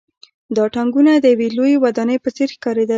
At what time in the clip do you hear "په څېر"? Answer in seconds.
2.21-2.49